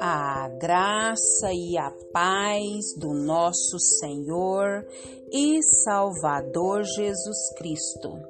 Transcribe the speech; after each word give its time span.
A 0.00 0.48
graça 0.60 1.52
e 1.52 1.76
a 1.76 1.90
paz 2.12 2.94
do 2.96 3.12
nosso 3.12 3.78
Senhor 3.78 4.86
e 5.32 5.60
Salvador 5.84 6.84
Jesus 6.84 7.54
Cristo. 7.56 8.20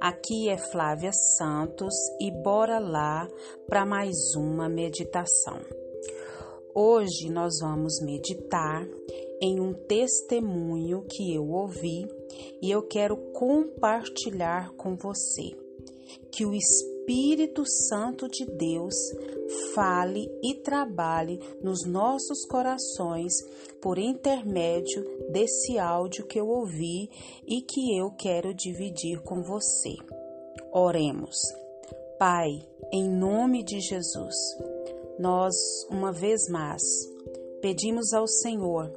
Aqui 0.00 0.50
é 0.50 0.58
Flávia 0.58 1.12
Santos 1.12 1.94
e 2.20 2.30
bora 2.30 2.78
lá 2.78 3.26
para 3.66 3.86
mais 3.86 4.16
uma 4.36 4.68
meditação. 4.68 5.60
Hoje 6.74 7.30
nós 7.30 7.60
vamos 7.60 8.00
meditar 8.02 8.86
em 9.40 9.60
um 9.60 9.72
testemunho 9.72 11.04
que 11.08 11.34
eu 11.34 11.48
ouvi 11.48 12.06
e 12.60 12.70
eu 12.70 12.82
quero 12.82 13.16
compartilhar 13.32 14.70
com 14.76 14.96
você. 14.96 15.63
Que 16.30 16.44
o 16.44 16.54
Espírito 16.54 17.64
Santo 17.66 18.28
de 18.28 18.46
Deus 18.46 18.94
fale 19.74 20.30
e 20.42 20.54
trabalhe 20.54 21.38
nos 21.62 21.84
nossos 21.86 22.46
corações 22.46 23.32
por 23.80 23.98
intermédio 23.98 25.04
desse 25.30 25.78
áudio 25.78 26.26
que 26.26 26.40
eu 26.40 26.48
ouvi 26.48 27.10
e 27.46 27.60
que 27.60 27.96
eu 27.96 28.10
quero 28.10 28.54
dividir 28.54 29.20
com 29.20 29.42
você. 29.42 29.96
Oremos. 30.72 31.36
Pai, 32.18 32.50
em 32.92 33.08
nome 33.08 33.62
de 33.62 33.80
Jesus, 33.80 34.34
nós, 35.18 35.54
uma 35.90 36.12
vez 36.12 36.48
mais, 36.48 36.82
pedimos 37.60 38.12
ao 38.12 38.26
Senhor 38.26 38.90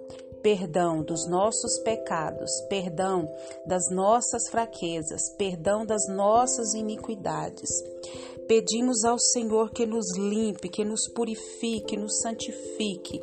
perdão 0.48 1.04
dos 1.04 1.28
nossos 1.28 1.78
pecados, 1.80 2.50
perdão 2.70 3.30
das 3.66 3.92
nossas 3.92 4.48
fraquezas, 4.50 5.30
perdão 5.38 5.86
das 5.86 6.08
nossas 6.08 6.73
iniquidades. 6.73 7.68
Pedimos 8.48 9.04
ao 9.04 9.20
Senhor 9.20 9.72
que 9.72 9.86
nos 9.86 10.16
limpe, 10.18 10.70
que 10.70 10.86
nos 10.86 11.06
purifique, 11.14 11.98
nos 11.98 12.22
santifique 12.22 13.22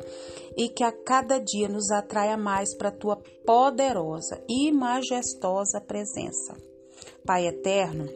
e 0.55 0.69
que 0.69 0.83
a 0.83 0.91
cada 0.91 1.39
dia 1.39 1.67
nos 1.67 1.89
atraia 1.89 2.37
mais 2.37 2.77
para 2.77 2.89
a 2.89 2.95
tua 2.95 3.17
poderosa 3.43 4.39
e 4.47 4.71
majestosa 4.71 5.81
presença. 5.81 6.55
Pai 7.25 7.47
eterno, 7.47 8.07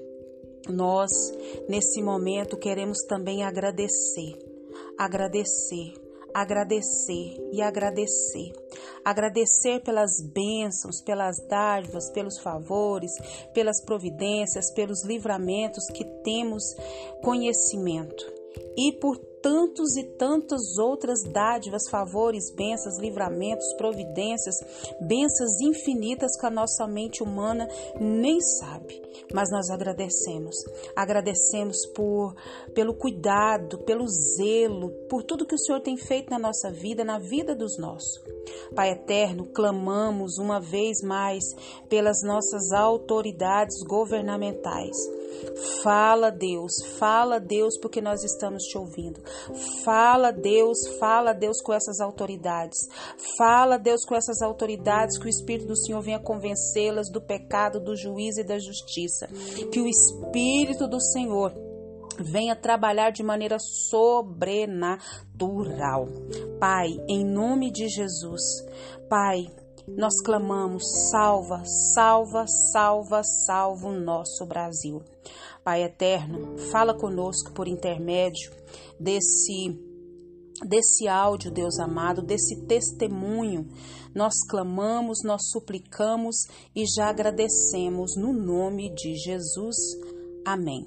nós 0.70 1.10
nesse 1.68 2.00
momento 2.04 2.58
queremos 2.58 3.00
também 3.08 3.44
agradecer, 3.44 4.38
agradecer 5.00 6.09
agradecer 6.42 7.36
e 7.52 7.62
agradecer. 7.62 8.54
Agradecer 9.04 9.82
pelas 9.82 10.22
bênçãos, 10.22 11.02
pelas 11.02 11.38
dádivas, 11.48 12.10
pelos 12.12 12.40
favores, 12.40 13.12
pelas 13.54 13.84
providências, 13.84 14.72
pelos 14.72 15.04
livramentos 15.04 15.86
que 15.88 16.06
temos 16.24 16.64
conhecimento 17.22 18.26
e 18.78 18.94
por 18.94 19.18
tantos 19.42 19.96
e 19.98 20.04
tantas 20.18 20.78
outras 20.78 21.24
dádivas, 21.24 21.90
favores, 21.90 22.52
bênçãos, 22.56 23.00
livramentos, 23.00 23.74
providências, 23.78 24.56
bênçãos 25.02 25.62
infinitas 25.62 26.36
que 26.40 26.46
a 26.46 26.50
nossa 26.50 26.88
mente 26.88 27.24
humana 27.24 27.68
nem 28.00 28.40
sabe. 28.40 29.02
Mas 29.34 29.50
nós 29.52 29.70
agradecemos. 29.70 30.56
Agradecemos 30.96 31.86
por 31.96 32.36
pelo 32.74 32.94
cuidado, 32.94 33.80
pelo 33.80 34.08
zelo, 34.08 34.92
por 35.10 35.24
tudo 35.24 35.46
que 35.46 35.56
o 35.56 35.60
Senhor 35.60 35.82
tem 35.82 35.98
feito 35.98 36.30
na 36.30 36.40
nossa 36.40 36.72
vida, 36.72 37.04
na 37.04 37.20
vida 37.20 37.56
dos 37.56 37.78
nossos. 37.78 38.22
Pai 38.76 38.92
eterno, 38.92 39.46
clamamos 39.48 40.38
uma 40.38 40.60
vez 40.60 41.02
mais 41.02 41.44
pelas 41.88 42.22
nossas 42.24 42.72
autoridades 42.72 43.84
governamentais. 43.84 44.98
Fala, 45.84 46.30
Deus, 46.30 46.74
fala, 46.98 47.40
Deus, 47.40 47.78
porque 47.80 48.02
nós 48.02 48.24
estamos 48.24 48.64
te 48.64 48.78
ouvindo. 48.78 49.22
Fala, 49.84 50.32
Deus, 50.32 50.78
fala, 51.00 51.34
Deus, 51.34 51.62
com 51.62 51.74
essas 51.74 52.00
autoridades. 52.00 52.78
Fala, 53.38 53.78
Deus, 53.78 54.06
com 54.06 54.16
essas 54.16 54.42
autoridades, 54.42 55.18
que 55.18 55.26
o 55.26 55.30
Espírito 55.30 55.68
do 55.68 55.78
Senhor 55.78 56.02
venha 56.02 56.20
convencê-las 56.20 57.10
do 57.10 57.22
pecado, 57.22 57.80
do 57.80 57.96
juízo 57.96 58.42
e 58.42 58.46
da 58.46 58.60
justiça. 58.60 59.28
Que 59.72 59.80
o 59.80 59.88
Espírito 59.88 60.88
do 60.88 61.00
Senhor 61.02 61.54
venha 62.20 62.56
trabalhar 62.56 63.12
de 63.12 63.24
maneira 63.24 63.58
sobrenatural. 63.60 65.00
Pai, 66.60 66.90
em 67.08 67.24
nome 67.26 67.72
de 67.72 67.88
Jesus, 67.88 68.42
Pai, 69.10 69.48
nós 69.98 70.22
clamamos: 70.24 70.84
salva, 71.10 71.64
salva, 71.94 72.46
salva, 72.72 73.22
salva 73.24 73.88
o 73.88 74.00
nosso 74.00 74.46
Brasil. 74.46 75.02
Pai 75.64 75.84
eterno, 75.84 76.58
fala 76.72 76.94
conosco 76.94 77.52
por 77.52 77.68
intermédio 77.68 78.52
desse 79.00 79.78
desse 80.66 81.08
áudio, 81.08 81.52
Deus 81.52 81.80
amado, 81.80 82.22
desse 82.22 82.66
testemunho. 82.66 83.68
Nós 84.14 84.34
clamamos, 84.50 85.20
nós 85.24 85.50
suplicamos 85.52 86.36
e 86.76 86.84
já 86.86 87.10
agradecemos 87.10 88.16
no 88.18 88.34
nome 88.34 88.94
de 88.94 89.16
Jesus. 89.16 89.76
Amém. 90.46 90.86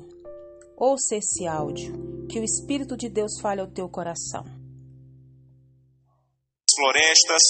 Ouça 0.76 1.16
esse 1.16 1.46
áudio, 1.46 2.26
que 2.28 2.40
o 2.40 2.44
Espírito 2.44 2.96
de 2.96 3.08
Deus 3.08 3.40
fale 3.40 3.60
ao 3.60 3.68
teu 3.68 3.88
coração 3.88 4.44
florestas. 6.82 7.42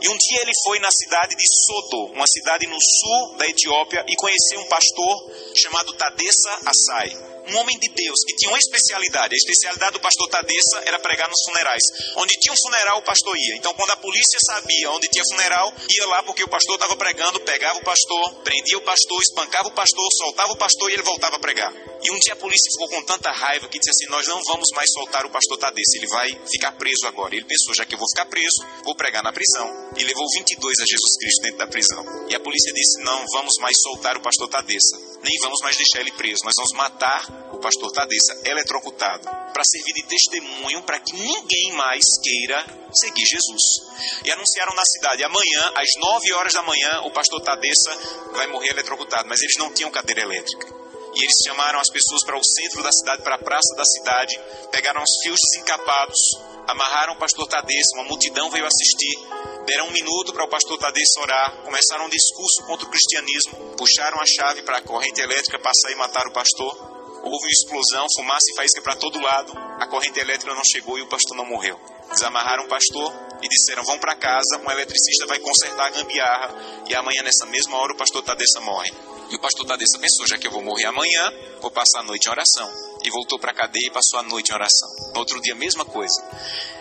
E 0.00 0.08
um 0.08 0.16
dia 0.16 0.42
ele 0.42 0.52
foi 0.64 0.78
na 0.78 0.90
cidade 0.90 1.34
de 1.34 1.44
Sodo, 1.64 2.12
uma 2.12 2.26
cidade 2.26 2.66
no 2.66 2.78
sul 2.80 3.36
da 3.36 3.46
Etiópia, 3.46 4.04
e 4.08 4.14
conheceu 4.16 4.60
um 4.60 4.68
pastor 4.68 5.30
chamado 5.54 5.92
Tadessa 5.94 6.60
Assai 6.64 7.27
um 7.48 7.56
homem 7.58 7.78
de 7.78 7.88
Deus 7.88 8.18
que 8.26 8.36
tinha 8.36 8.50
uma 8.50 8.58
especialidade. 8.58 9.34
A 9.34 9.36
especialidade 9.36 9.92
do 9.92 10.00
pastor 10.00 10.28
Tadessa 10.28 10.82
era 10.84 10.98
pregar 10.98 11.28
nos 11.28 11.42
funerais. 11.44 11.82
Onde 12.16 12.34
tinha 12.40 12.52
um 12.52 12.56
funeral, 12.56 12.98
o 12.98 13.02
pastor 13.02 13.36
ia. 13.36 13.56
Então, 13.56 13.72
quando 13.74 13.90
a 13.90 13.96
polícia 13.96 14.38
sabia 14.46 14.90
onde 14.90 15.08
tinha 15.08 15.24
funeral, 15.30 15.72
ia 15.90 16.06
lá 16.06 16.22
porque 16.22 16.44
o 16.44 16.48
pastor 16.48 16.74
estava 16.74 16.96
pregando, 16.96 17.40
pegava 17.40 17.78
o 17.78 17.84
pastor, 17.84 18.34
prendia 18.42 18.78
o 18.78 18.82
pastor, 18.82 19.22
espancava 19.22 19.68
o 19.68 19.72
pastor, 19.72 20.08
soltava 20.16 20.52
o 20.52 20.56
pastor 20.56 20.90
e 20.90 20.94
ele 20.94 21.02
voltava 21.02 21.36
a 21.36 21.38
pregar. 21.38 21.72
E 22.02 22.12
um 22.12 22.18
dia 22.18 22.34
a 22.34 22.36
polícia 22.36 22.70
ficou 22.72 22.88
com 22.88 23.02
tanta 23.04 23.30
raiva 23.30 23.68
que 23.68 23.78
disse 23.78 23.90
assim: 23.90 24.10
Nós 24.10 24.26
não 24.26 24.40
vamos 24.44 24.68
mais 24.74 24.88
soltar 24.92 25.26
o 25.26 25.30
pastor 25.30 25.58
Tadessa, 25.58 25.96
ele 25.96 26.06
vai 26.06 26.28
ficar 26.50 26.72
preso 26.72 27.06
agora. 27.06 27.34
Ele 27.34 27.44
pensou: 27.44 27.74
Já 27.74 27.84
que 27.84 27.94
eu 27.94 27.98
vou 27.98 28.08
ficar 28.08 28.26
preso, 28.26 28.64
vou 28.84 28.94
pregar 28.94 29.22
na 29.22 29.32
prisão. 29.32 29.66
E 29.96 30.04
levou 30.04 30.24
22 30.34 30.80
a 30.80 30.84
Jesus 30.86 31.16
Cristo 31.18 31.42
dentro 31.42 31.58
da 31.58 31.66
prisão. 31.66 32.04
E 32.28 32.34
a 32.34 32.40
polícia 32.40 32.72
disse: 32.72 33.02
Não 33.02 33.24
vamos 33.32 33.54
mais 33.60 33.76
soltar 33.82 34.16
o 34.16 34.20
pastor 34.20 34.48
Tadessa, 34.48 34.96
nem 35.22 35.34
vamos 35.40 35.60
mais 35.62 35.76
deixar 35.76 36.00
ele 36.00 36.12
preso, 36.12 36.44
nós 36.44 36.54
vamos 36.56 36.72
matar 36.72 37.26
o 37.52 37.58
pastor 37.58 37.92
Tadessa 37.92 38.40
eletrocutado 38.44 39.24
para 39.52 39.64
servir 39.64 39.92
de 39.94 40.02
testemunho 40.04 40.82
para 40.82 40.98
que 41.00 41.12
ninguém 41.14 41.72
mais 41.72 42.04
queira 42.22 42.64
seguir 42.92 43.26
Jesus. 43.26 43.62
E 44.24 44.30
anunciaram 44.30 44.74
na 44.74 44.84
cidade: 44.84 45.24
amanhã, 45.24 45.72
às 45.74 45.88
9 45.98 46.32
horas 46.34 46.52
da 46.52 46.62
manhã, 46.62 47.00
o 47.02 47.10
pastor 47.10 47.40
Tadessa 47.40 47.96
vai 48.32 48.46
morrer 48.46 48.70
eletrocutado. 48.70 49.28
Mas 49.28 49.42
eles 49.42 49.56
não 49.58 49.72
tinham 49.72 49.90
cadeira 49.90 50.22
elétrica. 50.22 50.78
E 51.14 51.24
eles 51.24 51.34
chamaram 51.44 51.80
as 51.80 51.90
pessoas 51.90 52.24
para 52.24 52.38
o 52.38 52.44
centro 52.44 52.82
da 52.82 52.92
cidade, 52.92 53.22
para 53.22 53.34
a 53.34 53.38
praça 53.38 53.74
da 53.76 53.84
cidade, 53.84 54.38
pegaram 54.70 55.02
os 55.02 55.10
fios 55.22 55.38
desencapados, 55.50 56.18
amarraram 56.68 57.14
o 57.14 57.16
pastor 57.16 57.48
Tadessa, 57.48 57.96
uma 57.96 58.04
multidão 58.04 58.50
veio 58.50 58.66
assistir, 58.66 59.18
deram 59.64 59.88
um 59.88 59.90
minuto 59.90 60.34
para 60.34 60.44
o 60.44 60.48
pastor 60.48 60.78
Tadessa 60.78 61.20
orar, 61.20 61.62
começaram 61.62 62.04
um 62.04 62.10
discurso 62.10 62.62
contra 62.66 62.86
o 62.86 62.90
cristianismo, 62.90 63.74
puxaram 63.76 64.20
a 64.20 64.26
chave 64.26 64.62
para 64.62 64.76
a 64.76 64.82
corrente 64.82 65.20
elétrica 65.20 65.58
passar 65.58 65.90
e 65.90 65.96
matar 65.96 66.26
o 66.26 66.32
pastor. 66.32 66.98
Houve 67.24 67.46
uma 67.46 67.50
explosão, 67.50 68.06
fumaça 68.14 68.44
e 68.52 68.54
faísca 68.54 68.82
para 68.82 68.94
todo 68.94 69.20
lado, 69.20 69.52
a 69.80 69.86
corrente 69.86 70.20
elétrica 70.20 70.54
não 70.54 70.62
chegou 70.64 70.98
e 70.98 71.02
o 71.02 71.08
pastor 71.08 71.36
não 71.36 71.46
morreu. 71.46 71.80
Desamarraram 72.12 72.64
o 72.64 72.68
pastor 72.68 73.12
e 73.42 73.48
disseram: 73.48 73.82
vão 73.84 73.98
para 73.98 74.14
casa, 74.14 74.58
um 74.58 74.70
eletricista 74.70 75.26
vai 75.26 75.38
consertar 75.40 75.86
a 75.86 75.90
gambiarra 75.90 76.84
e 76.86 76.94
amanhã, 76.94 77.22
nessa 77.22 77.46
mesma 77.46 77.76
hora, 77.78 77.92
o 77.92 77.96
pastor 77.96 78.22
Tadessa 78.22 78.60
morre. 78.60 78.92
E 79.30 79.36
o 79.36 79.40
pastor 79.40 79.66
Tadessa 79.66 79.98
pensou: 79.98 80.26
já 80.26 80.38
que 80.38 80.46
eu 80.46 80.52
vou 80.52 80.62
morrer 80.62 80.86
amanhã, 80.86 81.32
vou 81.60 81.70
passar 81.70 82.00
a 82.00 82.02
noite 82.04 82.26
em 82.26 82.30
oração. 82.30 82.87
E 83.04 83.10
voltou 83.10 83.38
para 83.38 83.52
a 83.52 83.54
cadeia 83.54 83.86
e 83.86 83.90
passou 83.90 84.18
a 84.18 84.22
noite 84.22 84.50
em 84.50 84.54
oração. 84.54 84.88
No 85.12 85.20
outro 85.20 85.40
dia, 85.40 85.54
mesma 85.54 85.84
coisa. 85.84 86.20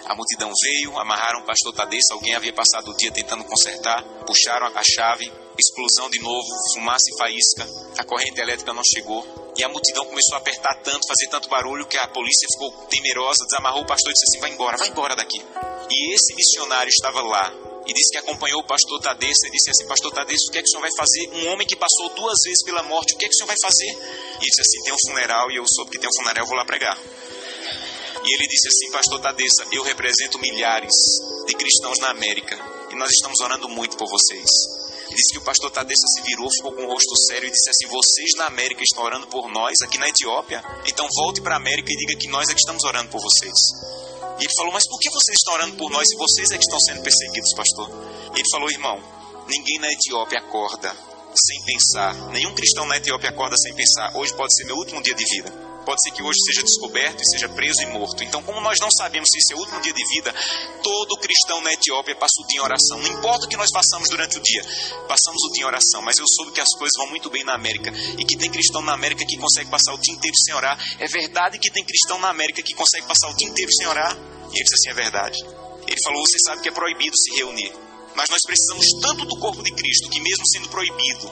A 0.06 0.16
multidão 0.16 0.52
veio, 0.64 0.98
amarraram 0.98 1.42
o 1.42 1.46
pastor 1.46 1.74
Tadessa, 1.74 2.14
alguém 2.14 2.34
havia 2.34 2.54
passado 2.54 2.92
o 2.92 2.98
dia 2.98 3.12
tentando 3.12 3.44
consertar, 3.44 4.04
puxaram 4.26 4.68
a 4.68 4.84
chave, 4.84 5.32
explosão 5.60 6.10
de 6.10 6.20
novo, 6.20 6.48
fumaça 6.74 7.06
e 7.14 7.18
faísca, 7.18 7.68
a 7.98 8.04
corrente 8.04 8.40
elétrica 8.40 8.74
não 8.74 8.84
chegou. 8.84 9.26
E 9.58 9.64
a 9.64 9.70
multidão 9.70 10.06
começou 10.06 10.36
a 10.36 10.38
apertar 10.38 10.76
tanto, 10.84 11.08
fazer 11.08 11.28
tanto 11.30 11.50
barulho, 11.50 11.86
que 11.88 11.98
a 11.98 12.08
polícia 12.08 12.48
ficou 12.54 12.72
temerosa, 12.88 13.44
desamarrou 13.46 13.82
o 13.82 13.88
pastor 13.88 14.12
e 14.12 14.14
disse 14.14 14.30
assim: 14.30 14.40
vai 14.40 14.52
embora, 14.52 14.78
vai 14.78 14.88
embora 14.88 15.16
daqui. 15.16 15.42
E 15.90 16.14
esse 16.14 16.36
missionário 16.36 16.90
estava 16.90 17.22
lá 17.22 17.52
e 17.88 17.94
disse 17.94 18.12
que 18.12 18.18
acompanhou 18.18 18.60
o 18.60 18.64
pastor 18.64 19.00
Tadessa 19.00 19.48
e 19.48 19.52
disse 19.52 19.72
assim: 19.72 19.88
Pastor 19.88 20.12
Tadessa, 20.12 20.46
o 20.50 20.52
que 20.52 20.58
é 20.60 20.62
que 20.62 20.68
o 20.68 20.72
senhor 20.72 20.82
vai 20.82 20.92
fazer? 20.96 21.30
Um 21.34 21.52
homem 21.54 21.66
que 21.66 21.76
passou 21.76 22.10
duas 22.10 22.38
vezes 22.44 22.64
pela 22.64 22.84
morte, 22.84 23.16
o 23.16 23.18
que 23.18 23.26
é 23.26 23.28
que 23.30 23.34
o 23.34 23.38
senhor 23.38 23.48
vai 23.48 23.56
fazer? 23.62 24.27
E 24.40 24.44
ele 24.44 24.50
disse 24.50 24.62
assim: 24.62 24.84
Tem 24.84 24.94
um 24.94 25.08
funeral 25.08 25.52
e 25.52 25.56
eu 25.56 25.66
soube 25.68 25.92
que 25.92 26.00
tem 26.00 26.10
um 26.10 26.18
funeral, 26.18 26.44
eu 26.44 26.48
vou 26.48 26.58
lá 26.58 26.66
pregar. 26.66 26.98
E 28.24 28.34
ele 28.34 28.48
disse 28.48 28.68
assim: 28.68 28.92
Pastor 28.92 29.20
Tadessa, 29.22 29.66
eu 29.72 29.84
represento 29.84 30.40
milhares 30.40 30.94
de 31.48 31.54
cristãos 31.56 31.98
na 32.00 32.10
América 32.10 32.58
e 32.92 32.96
nós 32.96 33.10
estamos 33.12 33.40
orando 33.40 33.70
muito 33.70 33.98
por 33.98 34.10
vocês. 34.10 34.50
E 35.10 35.16
disse 35.16 35.32
que 35.32 35.38
o 35.38 35.42
pastor 35.42 35.72
Tadessa 35.72 36.06
se 36.16 36.22
virou, 36.22 36.50
ficou 36.52 36.74
com 36.74 36.84
o 36.84 36.92
rosto 36.92 37.16
sério 37.28 37.48
e 37.48 37.52
disse 37.52 37.70
assim: 37.70 37.88
Vocês 37.88 38.32
na 38.38 38.48
América 38.48 38.84
estão 38.84 39.04
orando 39.04 39.28
por 39.28 39.50
nós, 39.50 39.74
aqui 39.82 39.98
na 39.98 40.10
Etiópia? 40.10 40.62
Então 40.86 41.08
volte 41.16 41.42
para 41.42 41.56
a 41.56 41.58
América 41.58 41.92
e 41.92 41.96
diga 41.96 42.20
que 42.20 42.28
nós 42.28 42.50
é 42.50 42.54
que 42.54 42.60
estamos 42.60 42.84
orando 42.84 43.10
por 43.10 43.22
vocês. 43.22 43.56
E 44.40 44.44
ele 44.44 44.54
falou: 44.56 44.74
Mas 44.74 44.88
por 44.88 45.00
que 45.00 45.10
vocês 45.10 45.38
estão 45.38 45.54
orando 45.54 45.78
por 45.78 45.90
nós 45.90 46.08
se 46.08 46.18
vocês 46.18 46.52
é 46.52 46.58
que 46.58 46.64
estão 46.64 46.80
sendo 46.82 47.02
perseguidos, 47.02 47.54
pastor? 47.56 47.90
E 48.36 48.40
ele 48.40 48.50
falou: 48.52 48.70
Irmão, 48.70 49.02
ninguém 49.48 49.80
na 49.80 49.92
Etiópia 49.92 50.40
acorda 50.40 50.94
sem 51.36 51.64
pensar. 51.66 52.14
Nenhum 52.32 52.54
cristão 52.54 52.86
na 52.86 52.98
Etiópia 52.98 53.30
acorda 53.30 53.56
sem 53.58 53.74
pensar. 53.74 54.16
Hoje 54.16 54.34
pode 54.36 54.56
ser 54.56 54.66
meu 54.66 54.76
último 54.76 55.02
dia 55.02 55.16
de 55.16 55.26
vida 55.26 55.68
pode 55.88 56.04
ser 56.04 56.12
que 56.12 56.22
hoje 56.22 56.38
seja 56.46 56.64
descoberto 56.64 57.22
e 57.22 57.26
seja 57.26 57.48
preso 57.48 57.82
e 57.82 57.86
morto. 57.86 58.22
Então, 58.22 58.44
como 58.44 58.60
nós 58.60 58.78
não 58.82 58.92
sabemos 58.92 59.30
se 59.32 59.38
esse 59.38 59.54
é 59.54 59.56
o 59.56 59.60
último 59.60 59.80
dia 59.80 59.94
de 59.94 60.04
vida, 60.14 60.36
todo 60.84 61.16
cristão 61.16 61.62
na 61.62 61.72
Etiópia 61.72 62.14
passa 62.14 62.42
o 62.44 62.48
dia 62.48 62.60
em 62.60 62.62
oração. 62.62 63.00
Não 63.00 63.08
importa 63.08 63.46
o 63.46 63.48
que 63.48 63.56
nós 63.56 63.70
façamos 63.72 64.10
durante 64.10 64.38
o 64.38 64.42
dia, 64.42 64.62
passamos 65.08 65.42
o 65.48 65.52
dia 65.54 65.64
em 65.64 65.66
oração. 65.66 66.02
Mas 66.02 66.18
eu 66.18 66.26
soube 66.28 66.52
que 66.52 66.60
as 66.60 66.68
coisas 66.78 66.92
vão 66.98 67.08
muito 67.08 67.30
bem 67.30 67.46
na 67.46 67.54
América 67.54 67.90
e 68.20 68.26
que 68.26 68.36
tem 68.36 68.52
cristão 68.52 68.82
na 68.82 68.92
América 68.92 69.26
que 69.26 69.38
consegue 69.38 69.70
passar 69.70 69.94
o 69.94 69.98
dia 69.98 70.14
inteiro 70.14 70.36
sem 70.36 70.54
orar. 70.54 70.78
É 71.00 71.08
verdade 71.08 71.58
que 71.58 71.72
tem 71.72 71.86
cristão 71.86 72.20
na 72.20 72.30
América 72.32 72.62
que 72.62 72.74
consegue 72.74 73.08
passar 73.08 73.30
o 73.30 73.38
dia 73.38 73.48
inteiro 73.48 73.72
sem 73.72 73.88
orar? 73.88 74.14
E 74.14 74.58
ele 74.58 74.64
disse 74.66 74.76
assim: 74.76 74.90
é 74.90 74.94
verdade. 74.94 75.38
Ele 75.88 76.02
falou: 76.04 76.22
você 76.28 76.38
sabe 76.40 76.64
que 76.64 76.68
é 76.68 76.72
proibido 76.74 77.16
se 77.18 77.34
reunir. 77.38 77.87
Mas 78.18 78.30
nós 78.30 78.42
precisamos 78.42 78.88
tanto 79.00 79.26
do 79.26 79.38
corpo 79.38 79.62
de 79.62 79.72
Cristo 79.72 80.10
que, 80.10 80.20
mesmo 80.20 80.42
sendo 80.48 80.68
proibido, 80.70 81.30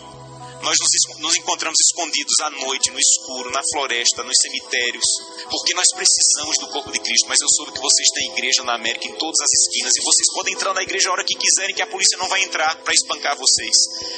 nós 0.61 0.77
nos, 0.79 1.19
nos 1.19 1.35
encontramos 1.37 1.77
escondidos 1.79 2.39
à 2.41 2.49
noite, 2.49 2.91
no 2.91 2.99
escuro, 2.99 3.51
na 3.51 3.61
floresta, 3.73 4.23
nos 4.23 4.37
cemitérios, 4.41 5.05
porque 5.49 5.73
nós 5.73 5.85
precisamos 5.93 6.57
do 6.59 6.67
corpo 6.67 6.91
de 6.91 6.99
Cristo. 6.99 7.27
Mas 7.27 7.41
eu 7.41 7.49
soube 7.49 7.71
que 7.71 7.81
vocês 7.81 8.07
têm 8.13 8.31
igreja 8.31 8.63
na 8.63 8.75
América 8.75 9.07
em 9.07 9.15
todas 9.15 9.39
as 9.41 9.51
esquinas 9.61 9.93
e 9.95 10.05
vocês 10.05 10.27
podem 10.33 10.53
entrar 10.53 10.73
na 10.73 10.81
igreja 10.81 11.09
a 11.09 11.13
hora 11.13 11.23
que 11.23 11.35
quiserem, 11.35 11.75
que 11.75 11.81
a 11.81 11.87
polícia 11.87 12.17
não 12.17 12.27
vai 12.27 12.43
entrar 12.43 12.75
para 12.83 12.93
espancar 12.93 13.35
vocês. 13.35 13.77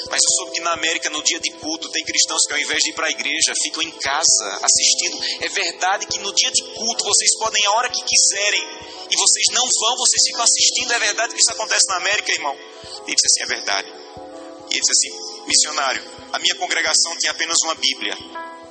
Mas 0.09 0.21
eu 0.23 0.31
soube 0.35 0.51
que 0.51 0.61
na 0.61 0.73
América, 0.73 1.09
no 1.09 1.23
dia 1.23 1.39
de 1.39 1.51
culto, 1.59 1.89
tem 1.89 2.03
cristãos 2.03 2.43
que 2.45 2.53
ao 2.53 2.59
invés 2.59 2.83
de 2.83 2.91
ir 2.91 2.93
para 2.93 3.07
a 3.07 3.11
igreja, 3.11 3.53
ficam 3.63 3.81
em 3.81 3.91
casa 3.91 4.59
assistindo. 4.61 5.19
É 5.43 5.49
verdade 5.49 6.05
que 6.07 6.19
no 6.19 6.33
dia 6.33 6.51
de 6.51 6.63
culto 6.63 7.03
vocês 7.03 7.31
podem 7.39 7.65
a 7.65 7.71
hora 7.71 7.89
que 7.89 8.03
quiserem 8.03 8.96
e 9.09 9.15
vocês 9.15 9.45
não 9.54 9.63
vão, 9.63 9.95
vocês 9.98 10.21
ficam 10.27 10.44
assistindo. 10.44 10.92
É 10.92 11.00
verdade 11.00 11.33
que 11.33 11.39
isso 11.39 11.51
acontece 11.51 11.88
na 11.89 11.98
América, 11.98 12.31
irmão? 12.31 12.56
E 12.56 13.12
ele 13.12 13.15
disse 13.15 13.27
assim: 13.27 13.44
é 13.44 13.56
verdade. 13.56 13.88
E 13.89 14.74
ele 14.74 14.81
disse 14.81 14.92
assim: 14.92 15.45
missionário 15.48 16.18
a 16.31 16.39
minha 16.39 16.56
congregação 16.56 17.15
tinha 17.18 17.31
apenas 17.31 17.57
uma 17.63 17.75
Bíblia. 17.75 18.18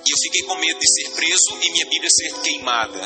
E 0.07 0.13
eu 0.13 0.19
fiquei 0.23 0.43
com 0.43 0.55
medo 0.57 0.79
de 0.79 0.89
ser 0.89 1.11
preso 1.11 1.59
e 1.63 1.71
minha 1.71 1.87
Bíblia 1.87 2.11
ser 2.11 2.33
queimada. 2.41 3.01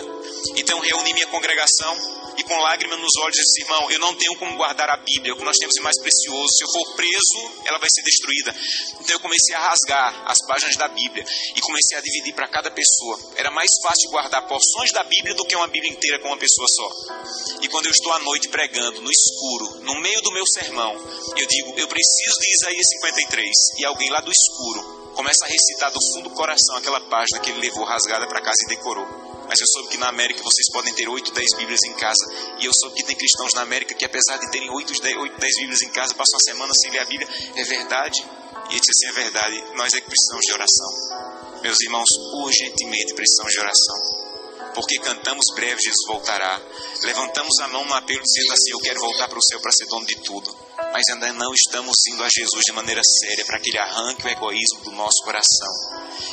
Então 0.56 0.78
reuni 0.80 1.14
minha 1.14 1.26
congregação 1.28 1.96
e 2.36 2.42
com 2.44 2.56
lágrimas 2.58 2.98
nos 2.98 3.16
olhos 3.22 3.36
disse: 3.36 3.62
Irmão, 3.62 3.90
eu 3.90 3.98
não 3.98 4.14
tenho 4.14 4.36
como 4.36 4.56
guardar 4.56 4.88
a 4.90 4.96
Bíblia, 4.96 5.32
o 5.34 5.36
que 5.36 5.44
nós 5.44 5.56
temos 5.56 5.74
de 5.74 5.80
mais 5.80 5.98
precioso. 6.00 6.48
Se 6.48 6.64
eu 6.64 6.70
for 6.70 6.96
preso, 6.96 7.66
ela 7.66 7.78
vai 7.78 7.88
ser 7.90 8.02
destruída. 8.02 8.54
Então 9.00 9.16
eu 9.16 9.20
comecei 9.20 9.54
a 9.54 9.60
rasgar 9.60 10.24
as 10.26 10.38
páginas 10.46 10.76
da 10.76 10.88
Bíblia 10.88 11.24
e 11.56 11.60
comecei 11.60 11.96
a 11.96 12.00
dividir 12.00 12.34
para 12.34 12.48
cada 12.48 12.70
pessoa. 12.70 13.18
Era 13.36 13.50
mais 13.50 13.70
fácil 13.82 14.10
guardar 14.10 14.46
porções 14.46 14.92
da 14.92 15.02
Bíblia 15.04 15.34
do 15.34 15.44
que 15.44 15.56
uma 15.56 15.68
Bíblia 15.68 15.92
inteira 15.92 16.18
com 16.18 16.28
uma 16.28 16.38
pessoa 16.38 16.66
só. 16.68 17.60
E 17.62 17.68
quando 17.68 17.86
eu 17.86 17.92
estou 17.92 18.12
à 18.12 18.18
noite 18.20 18.48
pregando, 18.48 19.00
no 19.00 19.10
escuro, 19.10 19.80
no 19.84 20.00
meio 20.00 20.20
do 20.22 20.32
meu 20.32 20.46
sermão, 20.46 20.94
eu 21.36 21.46
digo: 21.46 21.74
Eu 21.78 21.88
preciso 21.88 22.38
de 22.40 22.52
Isaías 22.54 22.88
53. 22.88 23.50
E 23.78 23.84
alguém 23.84 24.10
lá 24.10 24.20
do 24.20 24.30
escuro 24.30 24.99
começa 25.14 25.44
a 25.44 25.48
recitar 25.48 25.90
do 25.90 26.00
fundo 26.00 26.28
do 26.28 26.34
coração 26.34 26.76
aquela 26.76 27.00
página 27.00 27.38
que 27.40 27.50
ele 27.50 27.60
levou 27.60 27.84
rasgada 27.84 28.26
para 28.26 28.40
casa 28.40 28.58
e 28.64 28.68
decorou. 28.68 29.06
Mas 29.48 29.60
eu 29.60 29.66
soube 29.66 29.88
que 29.88 29.96
na 29.96 30.08
América 30.08 30.42
vocês 30.44 30.70
podem 30.72 30.94
ter 30.94 31.08
8, 31.08 31.32
10 31.32 31.56
Bíblias 31.56 31.80
em 31.84 31.92
casa. 31.94 32.24
E 32.60 32.66
eu 32.66 32.72
soube 32.72 32.94
que 32.94 33.02
tem 33.02 33.16
cristãos 33.16 33.52
na 33.54 33.62
América 33.62 33.94
que, 33.94 34.04
apesar 34.04 34.36
de 34.36 34.48
terem 34.52 34.70
8, 34.70 35.00
10, 35.00 35.16
8, 35.16 35.40
10 35.40 35.56
Bíblias 35.56 35.82
em 35.82 35.90
casa, 35.90 36.14
passam 36.14 36.36
a 36.36 36.40
semana 36.40 36.72
sem 36.74 36.92
ler 36.92 37.00
a 37.00 37.04
Bíblia. 37.04 37.28
É 37.56 37.64
verdade? 37.64 38.20
E 38.68 38.72
ele 38.72 38.80
disse 38.80 38.92
assim: 38.92 39.18
é 39.18 39.22
verdade. 39.24 39.64
Nós 39.74 39.92
é 39.92 40.00
que 40.00 40.06
precisamos 40.06 40.46
de 40.46 40.52
oração. 40.52 41.60
Meus 41.62 41.80
irmãos, 41.80 42.08
urgentemente 42.44 43.12
precisamos 43.14 43.52
de 43.52 43.60
oração 43.60 44.30
porque 44.72 45.00
cantamos 45.00 45.44
breve 45.56 45.82
Jesus 45.82 46.06
voltará. 46.06 46.62
Levantamos 47.02 47.58
a 47.58 47.68
mão 47.68 47.84
no 47.84 47.94
apelo 47.94 48.22
dizendo 48.22 48.52
assim: 48.52 48.70
Eu 48.70 48.78
quero 48.78 49.00
voltar 49.00 49.26
para 49.26 49.38
o 49.38 49.42
céu 49.42 49.58
para 49.60 49.72
ser 49.72 49.86
dono 49.86 50.06
de 50.06 50.14
tudo 50.22 50.59
mas 50.92 51.08
ainda 51.08 51.32
não 51.32 51.52
estamos 51.54 51.96
indo 52.08 52.22
a 52.22 52.28
Jesus 52.28 52.64
de 52.64 52.72
maneira 52.72 53.00
séria 53.02 53.44
para 53.44 53.60
que 53.60 53.70
Ele 53.70 53.78
arranque 53.78 54.26
o 54.26 54.28
egoísmo 54.28 54.80
do 54.84 54.92
nosso 54.92 55.22
coração 55.24 55.72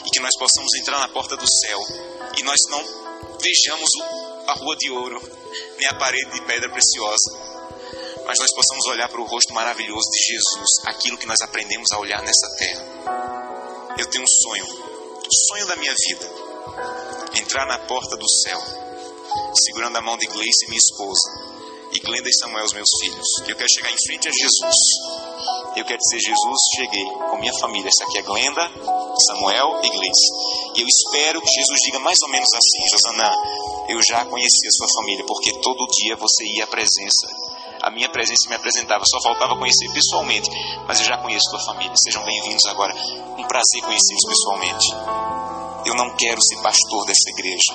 e 0.06 0.10
que 0.10 0.20
nós 0.20 0.36
possamos 0.38 0.74
entrar 0.76 1.00
na 1.00 1.10
porta 1.10 1.38
do 1.38 1.48
céu 1.48 1.80
e 2.38 2.44
nós 2.44 2.60
não 2.70 2.84
vejamos 3.40 3.90
a 4.48 4.54
rua 4.54 4.76
de 4.78 4.90
ouro 4.90 5.22
nem 5.78 5.88
a 5.88 5.98
parede 5.98 6.32
de 6.32 6.42
pedra 6.42 6.70
preciosa, 6.70 7.32
mas 8.26 8.40
nós 8.40 8.54
possamos 8.54 8.86
olhar 8.88 9.08
para 9.10 9.22
o 9.22 9.26
rosto 9.26 9.54
maravilhoso 9.54 10.10
de 10.12 10.20
Jesus, 10.20 10.70
aquilo 10.86 11.18
que 11.18 11.26
nós 11.26 11.40
aprendemos 11.42 11.92
a 11.92 12.00
olhar 12.00 12.22
nessa 12.22 12.56
terra. 12.58 13.96
Eu 13.98 14.06
tenho 14.08 14.24
um 14.24 14.28
sonho, 14.28 14.66
o 14.66 15.36
sonho 15.50 15.68
da 15.68 15.76
minha 15.76 15.94
vida, 15.94 16.30
entrar 17.36 17.66
na 17.68 17.80
porta 17.80 18.18
do 18.18 18.30
céu, 18.30 18.60
segurando 19.66 19.98
a 19.98 20.02
mão 20.02 20.18
de 20.18 20.28
Gleice, 20.28 20.68
minha 20.68 20.80
esposa 20.80 21.47
e 21.92 22.00
Glenda 22.00 22.30
e 22.30 22.34
Samuel, 22.34 22.66
os 22.66 22.74
meus 22.74 22.90
filhos. 23.02 23.28
Eu 23.48 23.56
quero 23.56 23.70
chegar 23.70 23.92
em 23.92 23.98
frente 24.06 24.28
a 24.28 24.32
Jesus. 24.32 24.76
Eu 25.76 25.86
quero 25.86 26.00
dizer, 26.00 26.20
Jesus, 26.20 26.60
cheguei 26.76 27.06
com 27.30 27.38
minha 27.38 27.54
família. 27.60 27.88
Essa 27.88 28.04
aqui 28.04 28.18
é 28.18 28.22
Glenda, 28.22 28.72
Samuel 29.28 29.80
e 29.84 29.90
Gleice. 29.90 30.28
E 30.76 30.82
eu 30.82 30.88
espero 30.88 31.42
que 31.42 31.50
Jesus 31.50 31.80
diga 31.84 32.00
mais 32.00 32.18
ou 32.24 32.30
menos 32.30 32.50
assim, 32.54 32.90
Josanã, 32.90 33.32
eu 33.90 34.02
já 34.04 34.26
conheci 34.26 34.68
a 34.68 34.72
sua 34.72 34.88
família, 34.96 35.26
porque 35.26 35.54
todo 35.62 35.88
dia 35.88 36.16
você 36.16 36.44
ia 36.46 36.64
à 36.64 36.68
presença. 36.68 37.28
A 37.82 37.92
minha 37.92 38.10
presença 38.10 38.50
me 38.50 38.56
apresentava, 38.56 39.06
só 39.06 39.22
faltava 39.22 39.56
conhecer 39.56 39.88
pessoalmente, 39.94 40.50
mas 40.88 41.00
eu 41.00 41.06
já 41.06 41.18
conheço 41.18 41.50
sua 41.50 41.64
família. 41.66 41.96
Sejam 41.96 42.24
bem-vindos 42.26 42.66
agora. 42.66 42.94
Um 43.38 43.48
prazer 43.48 43.82
conhecê-los 43.82 44.26
pessoalmente. 44.28 44.88
Eu 45.86 45.96
não 45.96 46.16
quero 46.18 46.42
ser 46.42 46.58
pastor 46.62 47.06
dessa 47.06 47.30
igreja. 47.30 47.74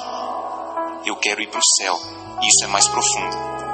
Eu 1.07 1.17
quero 1.17 1.41
ir 1.41 1.49
para 1.49 1.61
o 1.61 1.75
céu. 1.79 1.99
Isso 2.43 2.65
é 2.65 2.67
mais 2.67 2.87
profundo. 2.89 3.72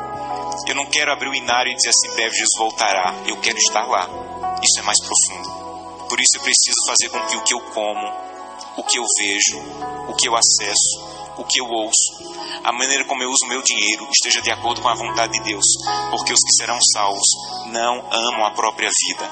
Eu 0.67 0.75
não 0.75 0.87
quero 0.87 1.13
abrir 1.13 1.29
o 1.29 1.35
inário 1.35 1.73
e 1.73 1.75
dizer 1.75 1.91
assim, 1.91 2.15
breve 2.15 2.35
Jesus 2.35 2.59
voltará. 2.59 3.15
Eu 3.27 3.37
quero 3.41 3.59
estar 3.59 3.87
lá. 3.87 4.09
Isso 4.63 4.81
é 4.81 4.83
mais 4.83 4.99
profundo. 5.01 6.09
Por 6.09 6.21
isso 6.21 6.37
eu 6.37 6.43
preciso 6.43 6.77
fazer 6.87 7.09
com 7.11 7.21
que 7.27 7.37
o 7.37 7.45
que 7.45 7.55
eu 7.55 7.61
como, 7.73 8.13
o 8.77 8.83
que 8.83 8.99
eu 8.99 9.05
vejo, 9.19 9.59
o 10.09 10.15
que 10.15 10.29
eu 10.29 10.35
acesso, 10.35 11.19
o 11.37 11.45
que 11.45 11.61
eu 11.61 11.67
ouço, 11.67 12.29
a 12.65 12.73
maneira 12.73 13.05
como 13.05 13.23
eu 13.23 13.31
uso 13.31 13.45
o 13.45 13.49
meu 13.49 13.63
dinheiro 13.63 14.09
esteja 14.11 14.41
de 14.41 14.51
acordo 14.51 14.81
com 14.81 14.89
a 14.89 14.95
vontade 14.95 15.35
de 15.35 15.41
Deus, 15.41 15.67
porque 16.11 16.33
os 16.33 16.41
que 16.41 16.57
serão 16.57 16.79
salvos 16.93 17.29
não 17.67 18.09
amam 18.11 18.47
a 18.47 18.51
própria 18.53 18.89
vida. 18.89 19.31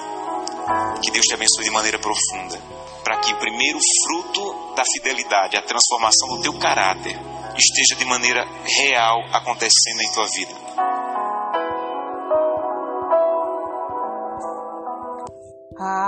Que 1.03 1.11
Deus 1.11 1.27
te 1.27 1.35
abençoe 1.35 1.65
de 1.65 1.71
maneira 1.71 1.99
profunda, 1.99 2.61
para 3.03 3.19
que 3.19 3.33
o 3.33 3.39
primeiro 3.39 3.79
fruto 4.05 4.75
da 4.75 4.85
fidelidade, 4.85 5.57
a 5.57 5.63
transformação 5.63 6.29
do 6.29 6.43
teu 6.43 6.53
caráter, 6.59 7.19
esteja 7.57 7.95
de 7.97 8.05
maneira 8.05 8.47
real 8.65 9.19
acontecendo 9.33 10.03
em 10.03 10.13
tua 10.13 10.27
vida. 10.27 10.66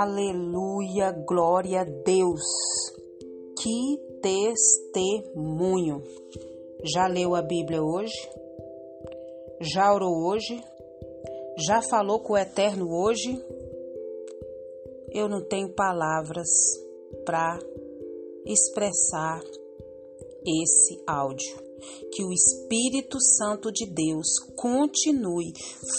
Aleluia, 0.01 1.11
glória 1.11 1.81
a 1.81 1.83
Deus. 1.83 2.39
Que 3.61 3.97
testemunho. 4.21 6.01
Já 6.85 7.05
leu 7.05 7.35
a 7.35 7.41
Bíblia 7.41 7.83
hoje? 7.83 8.15
Já 9.59 9.93
orou 9.93 10.25
hoje? 10.25 10.63
Já 11.67 11.81
falou 11.81 12.21
com 12.21 12.31
o 12.31 12.37
Eterno 12.37 12.87
hoje? 12.89 13.43
Eu 15.11 15.27
não 15.27 15.43
tenho 15.43 15.67
palavras 15.73 16.47
para 17.25 17.59
expressar 18.45 19.41
esse 20.47 21.03
áudio 21.05 21.68
que 22.11 22.23
o 22.23 22.31
Espírito 22.31 23.17
Santo 23.19 23.71
de 23.71 23.85
Deus 23.85 24.27
continue 24.55 25.53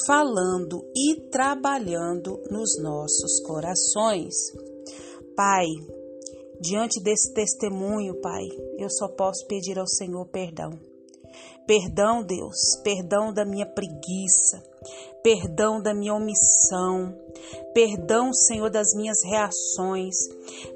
falando 0.06 0.82
e 0.94 1.28
trabalhando 1.30 2.40
nos 2.50 2.80
nossos 2.82 3.40
corações. 3.44 4.34
Pai, 5.36 5.66
diante 6.60 7.02
desse 7.02 7.32
testemunho, 7.32 8.20
Pai, 8.20 8.44
eu 8.78 8.88
só 8.90 9.08
posso 9.08 9.46
pedir 9.46 9.78
ao 9.78 9.86
Senhor 9.86 10.26
perdão. 10.28 10.78
Perdão, 11.66 12.22
Deus, 12.24 12.56
perdão 12.82 13.32
da 13.32 13.44
minha 13.44 13.66
preguiça, 13.66 14.62
perdão 15.22 15.80
da 15.80 15.94
minha 15.94 16.14
omissão, 16.14 17.14
perdão, 17.74 18.32
Senhor, 18.32 18.70
das 18.70 18.94
minhas 18.94 19.18
reações, 19.24 20.14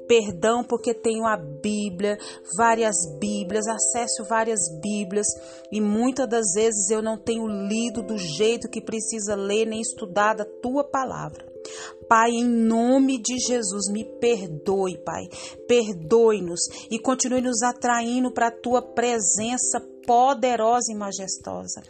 perdão 0.07 0.63
porque 0.63 0.93
tenho 0.93 1.25
a 1.25 1.37
Bíblia, 1.37 2.17
várias 2.57 2.95
Bíblias, 3.19 3.67
acesso 3.67 4.23
várias 4.27 4.59
Bíblias. 4.81 5.27
E 5.71 5.81
muitas 5.81 6.27
das 6.27 6.53
vezes 6.53 6.89
eu 6.89 7.01
não 7.01 7.17
tenho 7.17 7.47
lido 7.47 8.01
do 8.01 8.17
jeito 8.17 8.69
que 8.69 8.81
precisa 8.81 9.35
ler 9.35 9.65
nem 9.65 9.81
estudado 9.81 10.41
a 10.41 10.45
tua 10.61 10.83
palavra. 10.83 11.54
Pai, 12.07 12.31
em 12.31 12.45
nome 12.45 13.21
de 13.21 13.37
Jesus, 13.39 13.89
me 13.91 14.05
perdoe, 14.19 14.97
Pai. 15.03 15.23
Perdoe-nos 15.67 16.61
e 16.89 16.99
continue 16.99 17.41
nos 17.41 17.61
atraindo 17.63 18.31
para 18.31 18.47
a 18.47 18.51
tua 18.51 18.81
presença 18.81 19.79
poderosa 20.05 20.91
e 20.91 20.95
majestosa. 20.95 21.81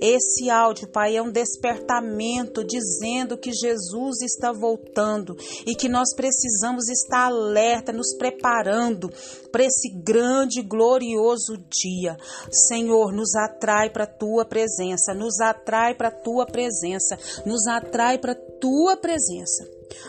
Esse 0.00 0.48
áudio, 0.48 0.88
Pai, 0.88 1.16
é 1.16 1.22
um 1.22 1.30
despertamento 1.30 2.64
dizendo 2.64 3.36
que 3.36 3.52
Jesus 3.52 4.22
está 4.22 4.52
voltando 4.52 5.36
e 5.66 5.74
que 5.74 5.88
nós 5.88 6.14
precisamos 6.14 6.88
estar 6.88 7.26
alerta, 7.26 7.92
nos 7.92 8.16
preparando 8.16 9.10
para 9.50 9.64
esse 9.64 9.90
grande 9.90 10.60
e 10.60 10.62
glorioso 10.62 11.56
dia. 11.68 12.16
Senhor, 12.50 13.12
nos 13.12 13.34
atrai 13.34 13.90
para 13.90 14.04
a 14.04 14.06
tua 14.06 14.44
presença, 14.44 15.12
nos 15.12 15.40
atrai 15.40 15.94
para 15.94 16.08
a 16.08 16.12
tua 16.12 16.46
presença, 16.46 17.18
nos 17.44 17.66
atrai 17.66 18.18
para 18.18 18.32
a 18.32 18.45
tua 18.60 18.96
presença. 18.96 19.68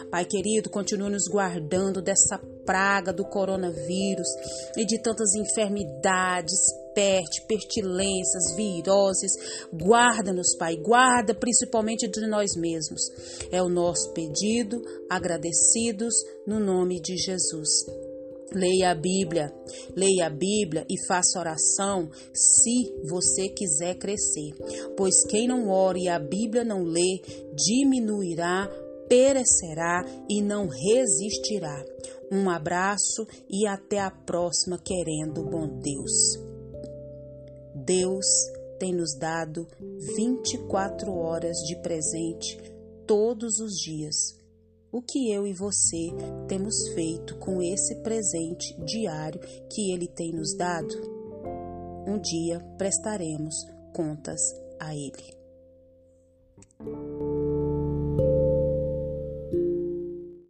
Pai 0.10 0.26
querido, 0.26 0.70
continue 0.70 1.12
nos 1.12 1.28
guardando 1.30 2.02
dessa 2.02 2.40
praga 2.66 3.14
do 3.14 3.24
coronavírus 3.24 4.28
e 4.76 4.86
de 4.86 5.02
tantas 5.02 5.34
enfermidades, 5.36 6.60
peste, 6.94 7.46
pestilências, 7.48 8.56
viroses. 8.56 9.32
Guarda-nos, 9.72 10.56
Pai, 10.58 10.76
guarda 10.78 11.34
principalmente 11.34 12.08
de 12.08 12.28
nós 12.28 12.56
mesmos. 12.56 13.02
É 13.52 13.62
o 13.62 13.70
nosso 13.70 14.12
pedido, 14.14 14.82
agradecidos 15.10 16.14
no 16.46 16.60
nome 16.60 17.00
de 17.00 17.16
Jesus. 17.16 18.07
Leia 18.54 18.92
a 18.92 18.96
Bíblia, 18.96 19.54
leia 19.96 20.28
a 20.28 20.30
Bíblia 20.30 20.86
e 20.90 20.96
faça 21.06 21.38
oração 21.38 22.10
se 22.34 22.94
você 23.10 23.50
quiser 23.50 23.96
crescer, 23.96 24.54
pois 24.96 25.26
quem 25.28 25.48
não 25.48 25.70
ore 25.70 26.04
e 26.04 26.08
a 26.08 26.18
Bíblia 26.18 26.64
não 26.64 26.84
lê, 26.84 27.22
diminuirá, 27.54 28.70
perecerá 29.10 30.06
e 30.30 30.42
não 30.42 30.68
resistirá. 30.68 31.84
Um 32.32 32.50
abraço 32.50 33.26
e 33.50 33.68
até 33.68 34.00
a 34.00 34.12
próxima, 34.12 34.78
querendo 34.78 35.44
bom 35.44 35.68
Deus. 35.80 36.38
Deus 37.76 38.26
tem 38.80 38.94
nos 38.94 39.18
dado 39.18 39.68
24 40.16 41.12
horas 41.14 41.58
de 41.66 41.76
presente 41.82 42.58
todos 43.06 43.60
os 43.60 43.74
dias. 43.74 44.38
O 44.90 45.02
que 45.02 45.32
eu 45.32 45.46
e 45.46 45.54
você 45.54 46.10
temos 46.48 46.88
feito 46.90 47.36
com 47.40 47.62
esse 47.62 47.96
presente 47.96 48.74
diário 48.86 49.40
que 49.70 49.92
Ele 49.92 50.08
tem 50.08 50.32
nos 50.32 50.56
dado? 50.56 50.96
Um 52.08 52.18
dia 52.18 52.60
prestaremos 52.78 53.56
contas 53.94 54.40
a 54.80 54.96
Ele. 54.96 55.36